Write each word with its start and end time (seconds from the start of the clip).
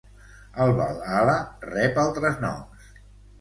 El 0.63 0.71
Valhalla 0.79 1.35
rep 1.73 2.01
altres 2.05 2.41
noms. 2.47 2.89